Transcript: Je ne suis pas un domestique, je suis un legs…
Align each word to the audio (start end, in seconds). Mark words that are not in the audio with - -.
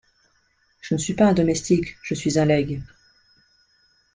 Je 0.81 0.95
ne 0.95 0.99
suis 0.99 1.13
pas 1.13 1.27
un 1.27 1.33
domestique, 1.33 1.95
je 2.01 2.15
suis 2.15 2.39
un 2.39 2.45
legs… 2.45 2.81